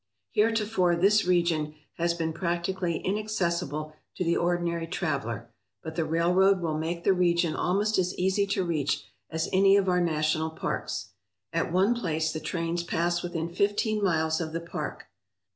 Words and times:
Heretofore 0.31 0.95
this 0.95 1.25
region 1.27 1.75
has 1.99 2.15
been 2.15 2.33
practically 2.33 2.97
inaccessible 3.05 3.93
to 4.15 4.23
the 4.23 4.35
ordinary 4.35 4.87
traveller, 4.87 5.51
but 5.83 5.95
the 5.95 6.05
railroad 6.05 6.59
will 6.59 6.75
make 6.75 7.03
the 7.03 7.13
region 7.13 7.55
almost 7.55 7.99
as 7.99 8.17
easy 8.17 8.47
to 8.47 8.63
reach 8.65 9.05
as 9.29 9.47
any 9.53 9.77
of 9.77 9.87
our 9.87 10.01
national 10.01 10.49
parks. 10.49 11.09
At 11.53 11.71
one 11.71 11.93
place 11.93 12.33
the 12.33 12.39
trains 12.39 12.81
pass 12.81 13.21
within 13.21 13.53
fifteen 13.53 14.03
miles 14.03 14.41
of 14.41 14.53
the 14.53 14.59
park. 14.61 15.05